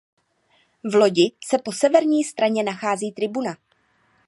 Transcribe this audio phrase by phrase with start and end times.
[0.83, 3.57] V lodi se po severní straně nachází tribuna.